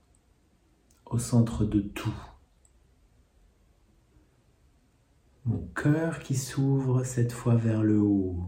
au 1.05 1.19
centre 1.19 1.67
de 1.67 1.81
tout? 1.81 2.17
Mon 5.45 5.69
cœur 5.75 6.21
qui 6.21 6.37
s'ouvre 6.37 7.05
cette 7.05 7.33
fois 7.33 7.57
vers 7.57 7.83
le 7.83 8.01
haut. 8.01 8.47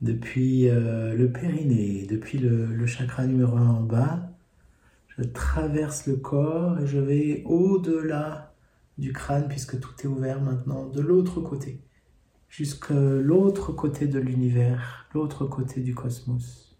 Depuis 0.00 0.70
euh, 0.70 1.12
le 1.12 1.30
périnée, 1.30 2.06
depuis 2.06 2.38
le, 2.38 2.64
le 2.64 2.86
chakra 2.86 3.26
numéro 3.26 3.58
1 3.58 3.68
en 3.68 3.82
bas, 3.82 4.37
je 5.18 5.24
traverse 5.24 6.06
le 6.06 6.16
corps 6.16 6.78
et 6.78 6.86
je 6.86 6.98
vais 6.98 7.42
au-delà 7.44 8.54
du 8.98 9.12
crâne 9.12 9.48
puisque 9.48 9.78
tout 9.80 9.92
est 10.02 10.06
ouvert 10.06 10.40
maintenant 10.40 10.86
de 10.86 11.00
l'autre 11.00 11.40
côté, 11.40 11.82
jusqu'à 12.48 12.94
l'autre 12.94 13.72
côté 13.72 14.06
de 14.06 14.20
l'univers, 14.20 15.08
l'autre 15.12 15.44
côté 15.44 15.80
du 15.80 15.94
cosmos. 15.94 16.76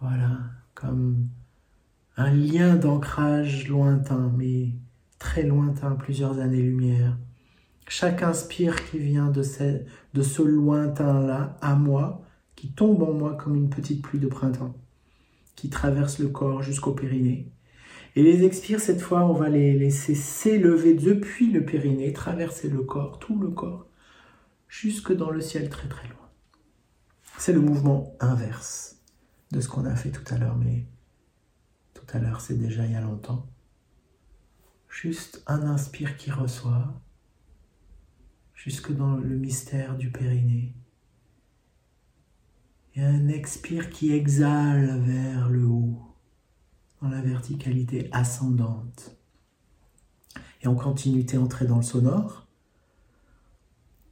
Voilà, 0.00 0.38
comme 0.74 1.26
un 2.16 2.30
lien 2.30 2.76
d'ancrage 2.76 3.68
lointain, 3.68 4.32
mais 4.36 4.70
très 5.18 5.42
lointain, 5.42 5.96
plusieurs 5.96 6.38
années-lumière. 6.38 7.16
Chaque 7.88 8.22
inspire 8.22 8.88
qui 8.90 8.98
vient 8.98 9.30
de 9.30 9.42
ce, 9.42 9.80
de 10.14 10.22
ce 10.22 10.42
lointain-là 10.42 11.56
à 11.60 11.74
moi, 11.74 12.22
qui 12.54 12.70
tombe 12.70 13.02
en 13.02 13.12
moi 13.12 13.34
comme 13.34 13.56
une 13.56 13.70
petite 13.70 14.02
pluie 14.02 14.18
de 14.20 14.28
printemps 14.28 14.76
qui 15.56 15.70
traversent 15.70 16.20
le 16.20 16.28
corps 16.28 16.62
jusqu'au 16.62 16.92
périnée. 16.92 17.50
Et 18.14 18.22
les 18.22 18.44
expires, 18.44 18.80
cette 18.80 19.00
fois, 19.00 19.26
on 19.26 19.32
va 19.32 19.48
les 19.48 19.74
laisser 19.74 20.14
s'élever 20.14 20.94
depuis 20.94 21.50
le 21.50 21.64
périnée, 21.64 22.12
traverser 22.12 22.68
le 22.68 22.82
corps, 22.82 23.18
tout 23.18 23.38
le 23.38 23.50
corps, 23.50 23.86
jusque 24.68 25.12
dans 25.12 25.30
le 25.30 25.40
ciel 25.40 25.68
très 25.68 25.88
très 25.88 26.06
loin. 26.08 26.30
C'est 27.38 27.52
le 27.52 27.60
mouvement 27.60 28.16
inverse 28.20 29.02
de 29.50 29.60
ce 29.60 29.68
qu'on 29.68 29.84
a 29.84 29.94
fait 29.94 30.10
tout 30.10 30.24
à 30.32 30.38
l'heure, 30.38 30.56
mais 30.56 30.86
tout 31.94 32.06
à 32.12 32.18
l'heure, 32.18 32.40
c'est 32.40 32.58
déjà 32.58 32.86
il 32.86 32.92
y 32.92 32.96
a 32.96 33.00
longtemps. 33.00 33.46
Juste 34.88 35.42
un 35.46 35.62
inspire 35.62 36.16
qui 36.16 36.30
reçoit, 36.30 37.00
jusque 38.54 38.92
dans 38.92 39.16
le 39.16 39.36
mystère 39.36 39.96
du 39.96 40.10
périnée. 40.10 40.74
Et 42.96 43.02
un 43.02 43.28
expire 43.28 43.90
qui 43.90 44.12
exhale 44.12 45.00
vers 45.00 45.50
le 45.50 45.66
haut, 45.66 46.00
dans 47.02 47.08
la 47.10 47.20
verticalité 47.20 48.08
ascendante. 48.10 49.14
Et 50.62 50.66
en 50.66 50.74
continuité, 50.74 51.36
entrer 51.36 51.66
dans 51.66 51.76
le 51.76 51.82
sonore. 51.82 52.46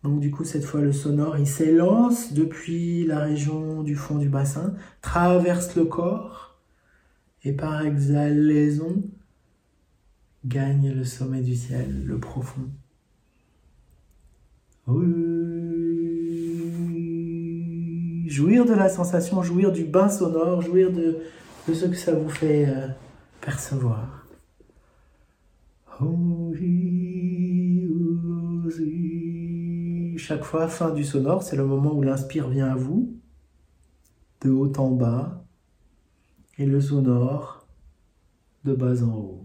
Donc 0.02 0.20
du 0.20 0.30
coup, 0.30 0.44
cette 0.44 0.64
fois, 0.64 0.82
le 0.82 0.92
sonore, 0.92 1.38
il 1.38 1.46
s'élance 1.46 2.34
depuis 2.34 3.06
la 3.06 3.20
région 3.20 3.82
du 3.82 3.96
fond 3.96 4.18
du 4.18 4.28
bassin, 4.28 4.74
traverse 5.00 5.74
le 5.76 5.86
corps, 5.86 6.60
et 7.42 7.52
par 7.52 7.80
exhalaison, 7.86 9.02
gagne 10.44 10.92
le 10.92 11.04
sommet 11.04 11.40
du 11.40 11.56
ciel, 11.56 12.04
le 12.04 12.20
profond. 12.20 12.68
Jouir 18.34 18.64
de 18.64 18.74
la 18.74 18.88
sensation, 18.88 19.44
jouir 19.44 19.70
du 19.70 19.84
bain 19.84 20.08
sonore, 20.08 20.60
jouir 20.60 20.90
de, 20.90 21.18
ce 21.72 21.84
que 21.86 21.94
ça 21.94 22.12
vous 22.12 22.28
fait 22.28 22.66
euh, 22.66 22.88
percevoir. 23.40 24.26
Chaque 30.16 30.42
fois, 30.42 30.66
fin 30.66 30.90
du 30.90 31.04
sonore, 31.04 31.44
c'est 31.44 31.54
le 31.54 31.64
moment 31.64 31.92
où 31.92 32.02
l'inspire 32.02 32.48
vient 32.48 32.72
à 32.72 32.74
vous, 32.74 33.14
de 34.40 34.50
haut 34.50 34.72
en 34.78 34.90
bas, 34.90 35.44
et 36.58 36.66
le 36.66 36.80
sonore 36.80 37.64
de 38.64 38.74
bas 38.74 39.04
en 39.04 39.14
haut. 39.14 39.44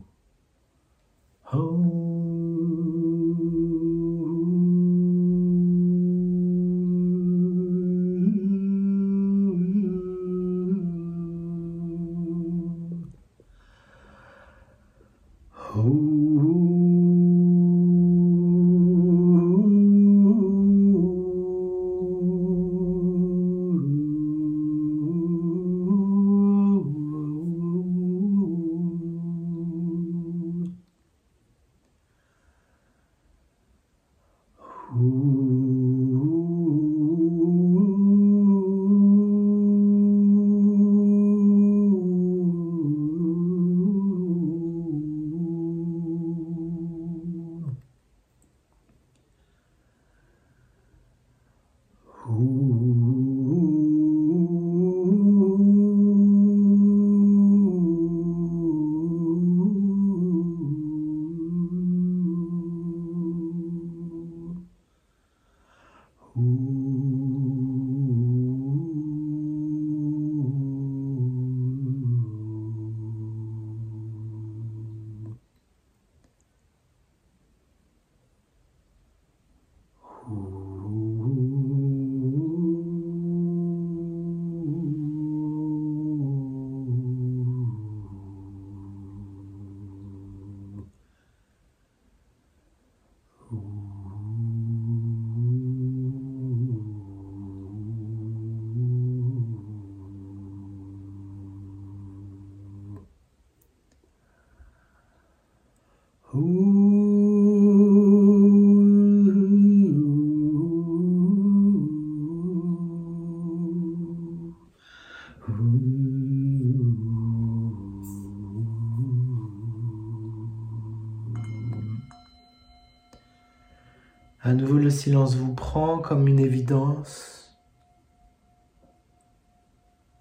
Silence 124.99 125.35
vous 125.35 125.53
prend 125.53 125.99
comme 125.99 126.27
une 126.27 126.39
évidence. 126.39 127.57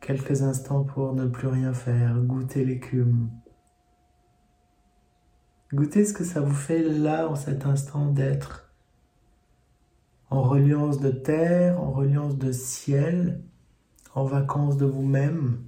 Quelques 0.00 0.42
instants 0.42 0.84
pour 0.84 1.14
ne 1.14 1.26
plus 1.26 1.48
rien 1.48 1.72
faire, 1.72 2.18
goûter 2.20 2.64
l'écume. 2.64 3.30
Goûtez 5.72 6.04
ce 6.04 6.14
que 6.14 6.24
ça 6.24 6.40
vous 6.40 6.54
fait 6.54 6.82
là, 6.82 7.28
en 7.28 7.34
cet 7.34 7.66
instant, 7.66 8.06
d'être 8.06 8.72
en 10.30 10.42
reliance 10.42 11.00
de 11.00 11.10
terre, 11.10 11.80
en 11.82 11.90
reliance 11.90 12.38
de 12.38 12.52
ciel, 12.52 13.42
en 14.14 14.24
vacances 14.24 14.76
de 14.76 14.86
vous-même. 14.86 15.62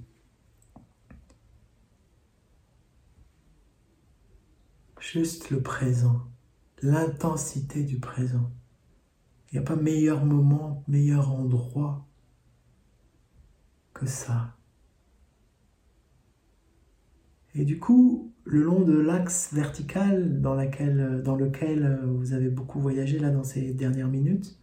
Juste 4.99 5.49
le 5.49 5.61
présent 5.61 6.21
l'intensité 6.81 7.83
du 7.83 7.99
présent. 7.99 8.49
Il 9.51 9.59
n'y 9.59 9.65
a 9.65 9.67
pas 9.67 9.75
meilleur 9.75 10.25
moment, 10.25 10.83
meilleur 10.87 11.31
endroit 11.31 12.07
que 13.93 14.05
ça. 14.05 14.55
Et 17.53 17.65
du 17.65 17.77
coup, 17.77 18.33
le 18.45 18.61
long 18.63 18.81
de 18.81 18.97
l'axe 18.97 19.53
vertical 19.53 20.41
dans, 20.41 20.55
lequel 20.55 22.01
vous 22.05 22.31
avez 22.33 22.49
beaucoup 22.49 22.79
voyagé 22.79 23.19
là 23.19 23.29
dans 23.29 23.43
ces 23.43 23.73
dernières 23.73 24.07
minutes, 24.07 24.57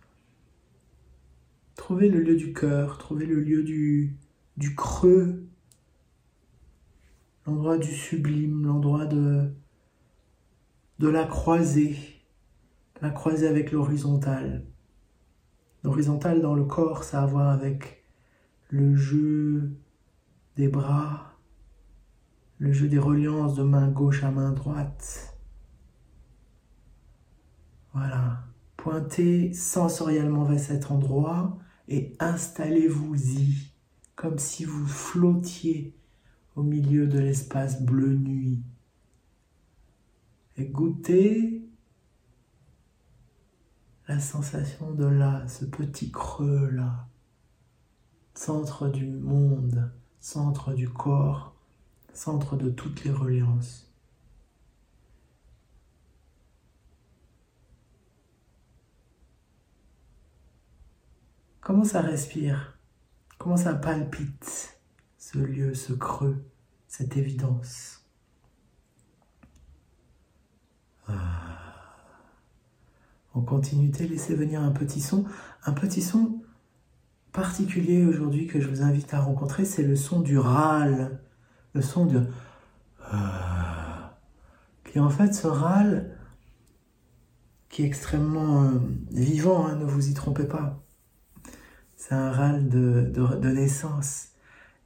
trouvez 1.76 2.08
le 2.08 2.20
lieu 2.20 2.36
du 2.36 2.54
cœur, 2.54 2.96
trouvez 2.96 3.26
le 3.26 3.40
lieu 3.40 3.62
du, 3.62 4.16
du 4.56 4.74
creux, 4.74 5.46
l'endroit 7.46 7.76
du 7.76 7.92
sublime, 7.92 8.64
l'endroit 8.64 9.04
de, 9.04 9.50
de 10.98 11.08
la 11.08 11.26
croisée, 11.26 11.96
la 13.02 13.10
croisée 13.10 13.48
avec 13.48 13.70
l'horizontale. 13.70 14.64
L'horizontale 15.88 16.42
dans 16.42 16.54
le 16.54 16.64
corps, 16.64 17.02
ça 17.02 17.20
a 17.20 17.22
à 17.22 17.26
voir 17.26 17.48
avec 17.48 18.04
le 18.68 18.94
jeu 18.94 19.72
des 20.54 20.68
bras, 20.68 21.32
le 22.58 22.72
jeu 22.72 22.88
des 22.88 22.98
reliances 22.98 23.54
de 23.54 23.62
main 23.62 23.88
gauche 23.88 24.22
à 24.22 24.30
main 24.30 24.52
droite. 24.52 25.34
Voilà. 27.94 28.44
Pointez 28.76 29.54
sensoriellement 29.54 30.44
vers 30.44 30.60
cet 30.60 30.90
endroit 30.90 31.58
et 31.88 32.12
installez-vous-y 32.20 33.72
comme 34.14 34.38
si 34.38 34.66
vous 34.66 34.86
flottiez 34.86 35.96
au 36.54 36.62
milieu 36.62 37.06
de 37.06 37.18
l'espace 37.18 37.80
bleu 37.80 38.14
nuit 38.14 38.62
et 40.58 40.66
goûter 40.66 41.66
la 44.08 44.18
sensation 44.18 44.92
de 44.92 45.04
là, 45.04 45.46
ce 45.46 45.66
petit 45.66 46.10
creux 46.10 46.70
là, 46.70 47.06
centre 48.34 48.88
du 48.88 49.06
monde, 49.06 49.92
centre 50.18 50.72
du 50.72 50.88
corps, 50.88 51.54
centre 52.14 52.56
de 52.56 52.70
toutes 52.70 53.04
les 53.04 53.10
reliances. 53.10 53.92
Comment 61.60 61.84
ça 61.84 62.00
respire? 62.00 62.78
Comment 63.36 63.58
ça 63.58 63.74
palpite 63.74 64.80
ce 65.18 65.36
lieu, 65.36 65.74
ce 65.74 65.92
creux, 65.92 66.42
cette 66.88 67.18
évidence? 67.18 68.06
En 73.38 73.42
continuité, 73.42 74.08
laissez 74.08 74.34
venir 74.34 74.60
un 74.60 74.72
petit 74.72 75.00
son, 75.00 75.24
un 75.64 75.72
petit 75.72 76.02
son 76.02 76.40
par 77.30 77.44
particulier 77.44 78.04
aujourd'hui 78.04 78.48
que 78.48 78.60
je 78.60 78.66
vous 78.66 78.82
invite 78.82 79.14
à 79.14 79.20
rencontrer, 79.20 79.64
c'est 79.64 79.84
le 79.84 79.94
son 79.94 80.18
du 80.18 80.38
râle, 80.38 81.20
le 81.72 81.80
son 81.80 82.06
de... 82.06 82.26
qui 84.84 84.98
en 84.98 85.08
fait 85.08 85.32
ce 85.34 85.46
râle 85.46 86.16
qui 87.68 87.84
est 87.84 87.86
extrêmement 87.86 88.64
euh, 88.64 88.80
vivant, 89.12 89.68
hein, 89.68 89.76
ne 89.76 89.84
vous 89.84 90.08
y 90.08 90.14
trompez 90.14 90.46
pas. 90.46 90.82
C'est 91.94 92.14
un 92.14 92.32
râle 92.32 92.68
de, 92.68 93.12
naissance. 93.52 94.30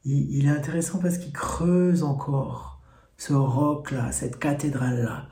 Il, 0.05 0.45
est 0.45 0.51
intéressant 0.51 0.99
parce 0.99 1.17
qu'il 1.17 1.33
creuse 1.33 2.03
encore 2.03 2.83
ce 3.17 3.33
roc-là, 3.33 4.13
cette 4.13 4.39
cathédrale-là. 4.39 5.29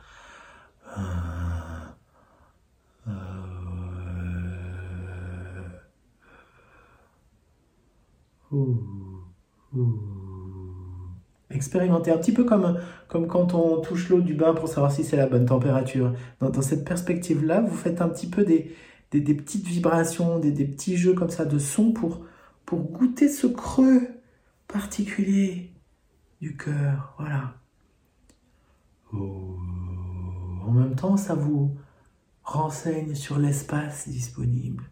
Expérimentez 11.50 12.12
un 12.12 12.18
petit 12.18 12.32
peu 12.32 12.44
comme, 12.44 12.78
quand 13.08 13.54
on 13.54 13.80
touche 13.80 14.08
l'eau 14.08 14.20
du 14.20 14.34
bain 14.34 14.54
pour 14.54 14.68
savoir 14.68 14.92
si 14.92 15.02
c'est 15.02 15.16
la 15.16 15.26
bonne 15.26 15.46
température. 15.46 16.12
Dans, 16.40 16.62
cette 16.62 16.84
perspective-là, 16.84 17.60
vous 17.60 17.76
faites 17.76 18.00
un 18.00 18.08
petit 18.08 18.28
peu 18.28 18.44
des, 18.44 18.74
petites 19.10 19.66
vibrations, 19.66 20.38
des, 20.38 20.52
des, 20.52 20.64
petits 20.64 20.96
jeux 20.96 21.14
comme 21.14 21.30
ça 21.30 21.44
de 21.44 21.58
son 21.58 21.92
pour, 21.92 22.20
pour 22.64 22.80
goûter 22.80 23.28
ce 23.28 23.46
creux 23.48 24.08
particulier 24.68 25.72
du 26.40 26.56
cœur. 26.56 27.14
Voilà. 27.18 27.54
En 29.12 30.70
même 30.72 30.94
temps, 30.94 31.16
ça 31.16 31.34
vous 31.34 31.76
renseigne 32.44 33.14
sur 33.14 33.38
l'espace 33.38 34.08
disponible. 34.08 34.84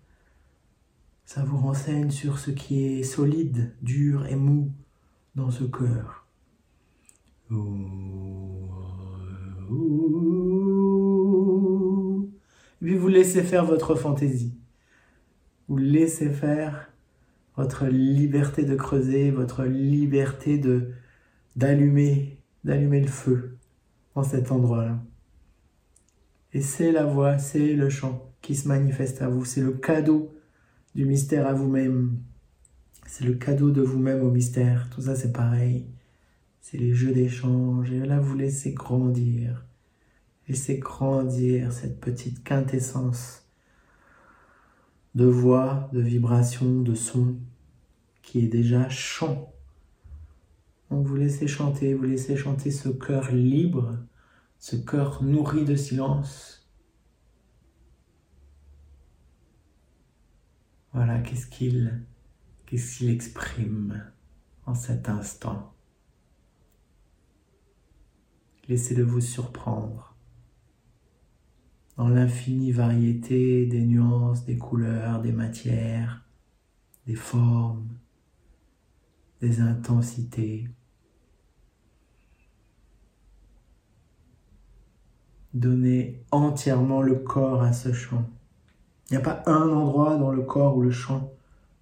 Ça 1.28 1.44
vous 1.44 1.58
renseigne 1.58 2.10
sur 2.10 2.38
ce 2.38 2.50
qui 2.50 2.84
est 2.86 3.02
solide, 3.02 3.74
dur 3.82 4.24
et 4.28 4.34
mou 4.34 4.72
dans 5.34 5.50
ce 5.50 5.64
cœur. 5.64 6.26
Et 7.50 7.54
puis 12.80 12.96
vous 12.96 13.08
laissez 13.08 13.42
faire 13.42 13.66
votre 13.66 13.94
fantaisie. 13.94 14.54
Vous 15.68 15.76
laissez 15.76 16.30
faire 16.30 16.90
votre 17.58 17.84
liberté 17.84 18.64
de 18.64 18.74
creuser, 18.74 19.30
votre 19.30 19.64
liberté 19.64 20.56
de 20.56 20.92
d'allumer, 21.56 22.38
d'allumer 22.64 23.02
le 23.02 23.06
feu 23.06 23.58
dans 24.14 24.22
cet 24.22 24.50
endroit-là. 24.50 24.98
Et 26.54 26.62
c'est 26.62 26.90
la 26.90 27.04
voix, 27.04 27.36
c'est 27.36 27.74
le 27.74 27.90
chant 27.90 28.32
qui 28.40 28.56
se 28.56 28.66
manifeste 28.66 29.20
à 29.20 29.28
vous, 29.28 29.44
c'est 29.44 29.60
le 29.60 29.72
cadeau 29.72 30.32
du 30.98 31.04
mystère 31.04 31.46
à 31.46 31.52
vous-même. 31.52 32.18
C'est 33.06 33.24
le 33.24 33.34
cadeau 33.34 33.70
de 33.70 33.80
vous-même 33.80 34.20
au 34.20 34.32
mystère. 34.32 34.90
Tout 34.90 35.02
ça, 35.02 35.14
c'est 35.14 35.32
pareil. 35.32 35.87
C'est 36.61 36.76
les 36.76 36.92
jeux 36.92 37.12
d'échange. 37.12 37.92
Et 37.92 38.00
là, 38.00 38.18
vous 38.18 38.37
laissez 38.37 38.72
grandir. 38.72 39.64
Laissez 40.48 40.78
grandir 40.78 41.72
cette 41.72 42.00
petite 42.00 42.42
quintessence 42.42 43.44
de 45.14 45.24
voix, 45.24 45.88
de 45.92 46.00
vibration, 46.00 46.80
de 46.80 46.96
son 46.96 47.37
qui 48.20 48.40
est 48.40 48.48
déjà 48.48 48.88
chant. 48.88 49.52
Donc 50.90 51.06
vous 51.06 51.14
laissez 51.14 51.46
chanter, 51.46 51.94
vous 51.94 52.06
laissez 52.06 52.34
chanter 52.34 52.72
ce 52.72 52.88
cœur 52.88 53.30
libre, 53.30 53.96
ce 54.58 54.74
cœur 54.74 55.22
nourri 55.22 55.64
de 55.64 55.76
silence 55.76 56.57
Voilà, 60.92 61.18
qu'est-ce 61.20 61.46
qu'il 61.46 62.03
exprime 63.09 64.05
en 64.66 64.74
cet 64.74 65.09
instant? 65.09 65.74
Laissez-le 68.68 69.03
vous 69.03 69.20
surprendre 69.20 70.16
dans 71.96 72.09
l'infinie 72.09 72.70
variété 72.72 73.66
des 73.66 73.85
nuances, 73.85 74.44
des 74.44 74.57
couleurs, 74.57 75.20
des 75.20 75.33
matières, 75.33 76.24
des 77.07 77.16
formes, 77.16 77.88
des 79.40 79.61
intensités. 79.61 80.68
Donnez 85.55 86.24
entièrement 86.31 87.03
le 87.03 87.16
corps 87.16 87.62
à 87.62 87.72
ce 87.72 87.92
chant. 87.92 88.29
Il 89.10 89.14
n'y 89.14 89.18
a 89.18 89.20
pas 89.20 89.42
un 89.46 89.68
endroit 89.70 90.16
dans 90.18 90.30
le 90.30 90.42
corps 90.42 90.76
où 90.76 90.82
le 90.82 90.90
chant 90.90 91.32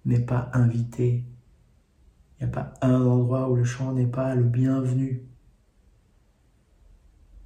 n'est 0.05 0.21
pas 0.21 0.49
invité. 0.53 1.25
Il 2.39 2.45
n'y 2.45 2.51
a 2.51 2.53
pas 2.53 2.73
un 2.81 3.01
endroit 3.01 3.49
où 3.49 3.55
le 3.55 3.65
chant 3.65 3.91
n'est 3.93 4.07
pas 4.07 4.33
le 4.33 4.43
bienvenu. 4.43 5.23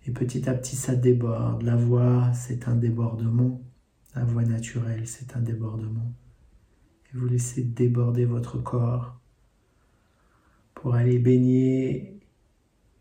Et 0.06 0.12
petit 0.12 0.48
à 0.48 0.54
petit, 0.54 0.76
ça 0.76 0.96
déborde. 0.96 1.64
La 1.64 1.76
voix, 1.76 2.32
c'est 2.34 2.68
un 2.68 2.76
débordement. 2.76 3.62
La 4.16 4.24
voix 4.24 4.44
naturelle, 4.44 5.08
c'est 5.08 5.36
un 5.36 5.42
débordement. 5.42 6.12
Et 7.08 7.18
vous 7.18 7.28
laissez 7.28 7.64
déborder 7.64 8.26
votre 8.26 8.58
corps 8.62 9.20
pour 10.76 10.94
aller 10.96 11.18
baigner 11.18 12.20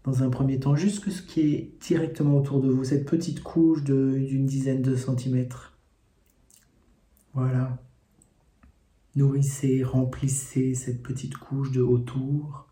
dans 0.05 0.23
un 0.23 0.31
premier 0.31 0.59
temps 0.59 0.77
juste 0.77 1.09
ce 1.11 1.23
qui 1.23 1.41
est 1.41 1.75
directement 1.83 2.39
autour 2.39 2.61
de 2.61 2.71
vous, 2.71 2.85
cette 2.85 3.07
petite 3.07 3.43
couche 3.43 3.85
d'une 3.85 4.47
dizaine 4.47 4.83
de 4.83 4.97
centimètres 4.97 5.70
voilà. 7.35 7.79
Nourrissez, 9.17 9.83
remplissez 9.83 10.75
cette 10.75 11.03
petite 11.03 11.37
couche 11.37 11.73
de 11.73 11.83
autour. 11.83 12.69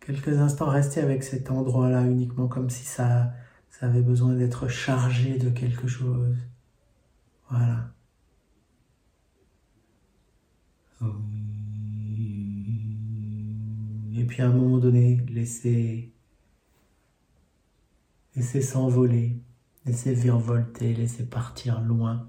Quelques 0.00 0.38
instants, 0.38 0.70
restez 0.70 1.00
avec 1.00 1.22
cet 1.22 1.50
endroit-là 1.50 2.06
uniquement 2.06 2.48
comme 2.48 2.70
si 2.70 2.84
ça, 2.84 3.32
ça 3.68 3.86
avait 3.86 4.02
besoin 4.02 4.34
d'être 4.34 4.66
chargé 4.68 5.38
de 5.38 5.50
quelque 5.50 5.86
chose. 5.86 6.36
Voilà. 7.50 7.92
Et 14.14 14.24
puis 14.24 14.42
à 14.42 14.48
un 14.48 14.52
moment 14.52 14.78
donné, 14.78 15.20
laissez, 15.28 16.12
laissez 18.36 18.62
s'envoler. 18.62 19.40
Laissez 19.86 20.12
virevolter, 20.12 20.92
laissez 20.94 21.24
partir 21.24 21.80
loin. 21.80 22.28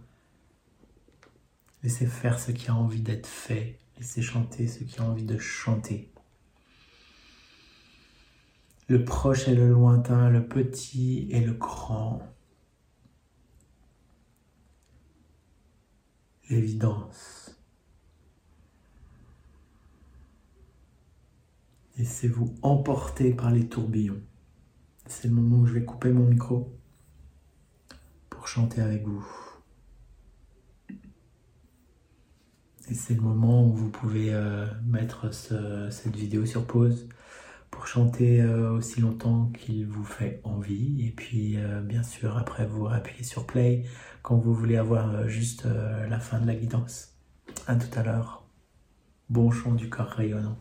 Laissez 1.84 2.06
faire 2.06 2.40
ce 2.40 2.52
qui 2.52 2.70
a 2.70 2.76
envie 2.76 3.02
d'être 3.02 3.28
fait. 3.28 3.80
Laissez 3.98 4.22
chanter 4.22 4.68
ce 4.68 4.84
qui 4.84 5.00
a 5.00 5.04
envie 5.04 5.26
de 5.26 5.38
chanter. 5.38 6.12
Le 8.88 9.04
proche 9.04 9.48
et 9.48 9.56
le 9.56 9.70
lointain, 9.70 10.30
le 10.30 10.48
petit 10.48 11.28
et 11.32 11.42
le 11.42 11.54
grand. 11.54 12.22
L'évidence. 16.50 17.58
Laissez-vous 21.98 22.56
emporter 22.62 23.34
par 23.34 23.52
les 23.52 23.68
tourbillons. 23.68 24.22
C'est 25.06 25.28
le 25.28 25.34
moment 25.34 25.58
où 25.58 25.66
je 25.66 25.74
vais 25.74 25.86
couper 25.86 26.12
mon 26.12 26.26
micro 26.26 26.81
chanter 28.48 28.82
avec 28.82 29.06
vous. 29.06 29.26
C'est 32.94 33.14
le 33.14 33.22
moment 33.22 33.66
où 33.66 33.74
vous 33.74 33.90
pouvez 33.90 34.34
euh, 34.34 34.66
mettre 34.86 35.34
cette 35.34 36.16
vidéo 36.16 36.46
sur 36.46 36.66
pause 36.66 37.08
pour 37.70 37.88
chanter 37.88 38.42
euh, 38.42 38.72
aussi 38.72 39.00
longtemps 39.00 39.52
qu'il 39.58 39.88
vous 39.88 40.04
fait 40.04 40.42
envie. 40.44 41.08
Et 41.08 41.12
puis, 41.12 41.58
euh, 41.58 41.80
bien 41.82 42.04
sûr, 42.04 42.38
après, 42.38 42.66
vous 42.66 42.88
appuyez 42.88 43.24
sur 43.24 43.46
play 43.46 43.86
quand 44.24 44.36
vous 44.36 44.54
voulez 44.54 44.78
avoir 44.78 45.28
juste 45.30 45.66
la 46.10 46.20
fin 46.20 46.40
de 46.40 46.48
la 46.48 46.56
guidance. 46.56 47.16
À 47.68 47.76
tout 47.76 47.98
à 47.98 48.04
l'heure. 48.04 48.46
Bon 49.30 49.52
chant 49.52 49.74
du 49.74 49.90
corps 49.90 50.08
rayonnant. 50.08 50.58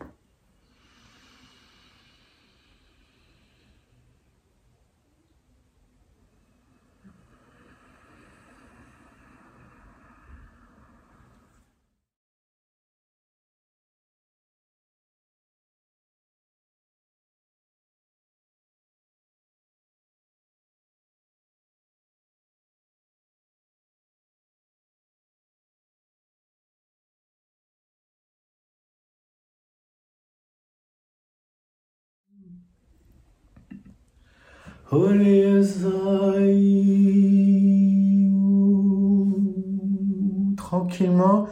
Tranquillement, 40.57 41.47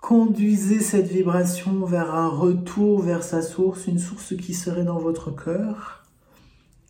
conduisez 0.00 0.80
cette 0.80 1.06
vibration 1.06 1.84
vers 1.84 2.12
un 2.12 2.28
retour 2.28 3.02
vers 3.02 3.22
sa 3.22 3.40
source, 3.40 3.86
une 3.86 4.00
source 4.00 4.36
qui 4.36 4.52
serait 4.52 4.84
dans 4.84 4.98
votre 4.98 5.30
cœur, 5.30 6.04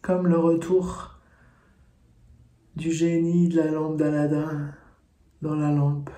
comme 0.01 0.27
le 0.27 0.39
retour 0.39 1.19
du 2.77 2.91
génie 2.91 3.49
de 3.49 3.59
la 3.59 3.71
lampe 3.71 3.99
d'Aladin 3.99 4.73
dans 5.43 5.55
la 5.55 5.71
lampe. 5.71 6.11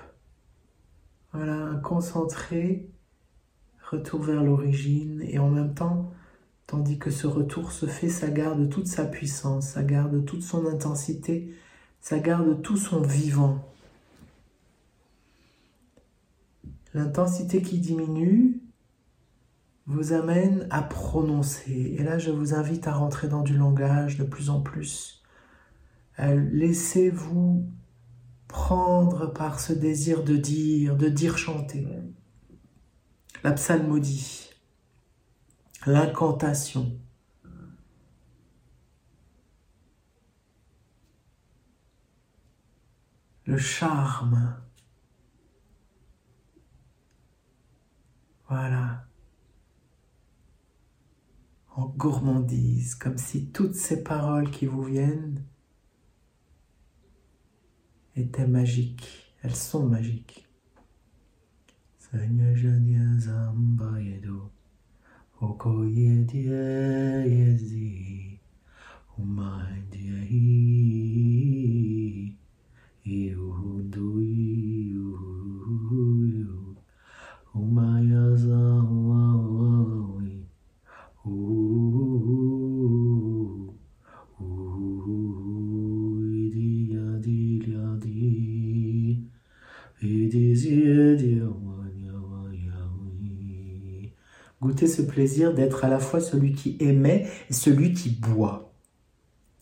Voilà, 1.33 1.53
un 1.53 1.79
concentré, 1.79 2.89
retour 3.91 4.21
vers 4.21 4.41
l'origine, 4.41 5.21
et 5.21 5.37
en 5.37 5.49
même 5.49 5.73
temps, 5.73 6.13
tandis 6.67 6.97
que 6.97 7.11
ce 7.11 7.27
retour 7.27 7.71
se 7.71 7.85
fait, 7.85 8.09
ça 8.09 8.29
garde 8.29 8.69
toute 8.69 8.87
sa 8.87 9.05
puissance, 9.05 9.69
ça 9.69 9.83
garde 9.83 10.25
toute 10.25 10.41
son 10.41 10.65
intensité, 10.65 11.53
ça 12.01 12.19
garde 12.19 12.61
tout 12.61 12.77
son 12.77 13.01
vivant. 13.01 13.71
L'intensité 16.93 17.61
qui 17.61 17.79
diminue 17.79 18.61
vous 19.87 20.13
amène 20.13 20.67
à 20.71 20.81
prononcer. 20.81 21.95
Et 21.97 22.03
là, 22.03 22.17
je 22.17 22.31
vous 22.31 22.53
invite 22.53 22.87
à 22.87 22.93
rentrer 22.93 23.27
dans 23.27 23.43
du 23.43 23.55
langage 23.55 24.17
de 24.17 24.23
plus 24.23 24.49
en 24.49 24.61
plus. 24.61 25.21
Laissez-vous 26.17 27.67
prendre 28.47 29.27
par 29.33 29.59
ce 29.59 29.73
désir 29.73 30.23
de 30.23 30.37
dire, 30.37 30.95
de 30.95 31.09
dire 31.09 31.37
chanter. 31.37 31.85
La 33.43 33.51
psalmodie, 33.51 34.44
l'incantation. 35.85 36.99
Le 43.45 43.57
charme. 43.57 44.55
Voilà. 48.47 49.05
En 51.75 51.87
gourmandise, 51.87 52.95
comme 52.95 53.17
si 53.17 53.51
toutes 53.51 53.75
ces 53.75 54.01
paroles 54.01 54.49
qui 54.49 54.65
vous 54.65 54.83
viennent 54.83 55.43
étaient 58.15 58.47
magiques. 58.47 59.35
Elles 59.43 59.55
sont 59.55 59.85
magiques. 59.85 60.47
ko 65.65 65.81
ye 65.97 66.13
die 66.29 66.61
ye 67.33 67.47
zi, 67.57 68.37
umai 69.17 69.81
die 69.89 70.21
d'être 95.53 95.85
à 95.85 95.89
la 95.89 95.99
fois 95.99 96.19
celui 96.19 96.53
qui 96.53 96.77
émet 96.79 97.27
et 97.49 97.53
celui 97.53 97.93
qui 97.93 98.09
boit. 98.09 98.73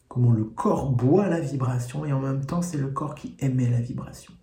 Comment 0.08 0.32
le 0.32 0.44
corps 0.44 0.92
boit 0.92 1.28
la 1.28 1.39
vibration 1.39 2.06
et 2.06 2.13
en 2.13 2.20
même 2.20 2.46
temps 2.46 2.62
c'est 2.62 2.78
le 2.78 2.89
corps 2.89 3.16
qui 3.16 3.36
émet 3.39 3.70
la 3.70 3.82
vibration. 3.82 4.34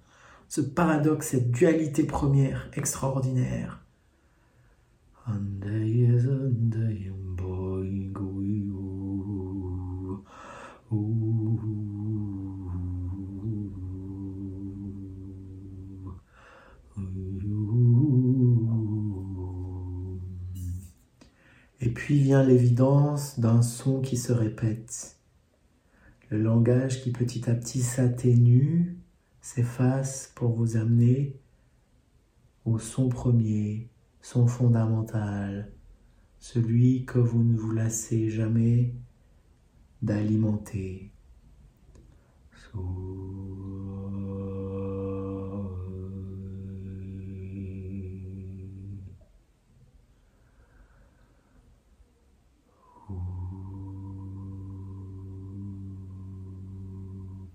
Ce 0.49 0.61
paradoxe, 0.61 1.29
cette 1.29 1.51
dualité 1.51 2.05
première 2.05 2.69
extraordinaire. 2.75 3.81
Vient 22.19 22.43
l'évidence 22.43 23.39
d'un 23.39 23.63
son 23.63 24.01
qui 24.01 24.17
se 24.17 24.33
répète. 24.33 25.17
Le 26.29 26.43
langage 26.43 27.03
qui 27.03 27.11
petit 27.11 27.49
à 27.51 27.55
petit 27.55 27.81
s'atténue, 27.81 28.97
s'efface 29.41 30.33
pour 30.35 30.53
vous 30.53 30.77
amener 30.77 31.37
au 32.65 32.79
son 32.79 33.09
premier, 33.09 33.89
son 34.21 34.47
fondamental, 34.47 35.73
celui 36.39 37.05
que 37.05 37.19
vous 37.19 37.43
ne 37.43 37.57
vous 37.57 37.73
lassez 37.73 38.29
jamais 38.29 38.95
d'alimenter. 40.03 41.11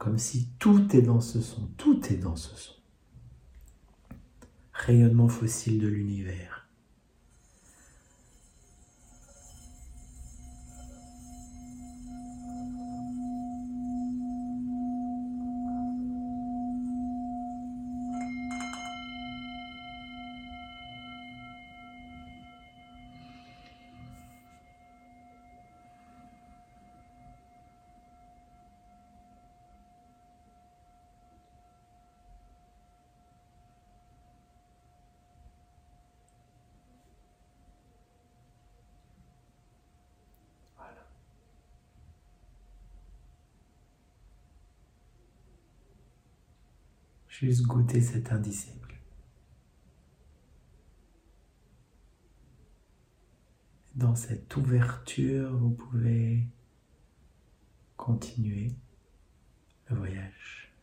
Comme 0.05 0.19
si 0.19 0.49
tout 0.59 0.95
est 0.95 1.01
dans 1.01 1.19
ce 1.19 1.41
son, 1.41 1.61
tout 1.77 2.13
est 2.13 2.17
dans 2.17 2.35
ce 2.35 2.55
son. 2.55 2.75
Rayonnement 4.71 5.27
fossile 5.27 5.79
de 5.79 5.87
l'univers. 5.87 6.54
Juste 47.39 47.63
goûter 47.63 47.99
cet 47.99 48.31
indicible. 48.31 48.93
Dans 53.93 54.15
cette 54.15 54.55
ouverture, 54.55 55.53
vous 55.57 55.71
pouvez 55.71 56.47
continuer 57.97 58.71
le 59.89 59.97
voyage. 59.97 60.73